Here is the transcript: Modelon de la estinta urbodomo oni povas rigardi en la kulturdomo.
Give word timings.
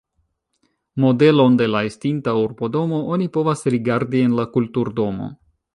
Modelon 1.03 1.59
de 1.59 1.67
la 1.75 1.83
estinta 1.89 2.35
urbodomo 2.45 3.03
oni 3.17 3.31
povas 3.39 3.65
rigardi 3.77 4.27
en 4.31 4.39
la 4.41 4.53
kulturdomo. 4.57 5.35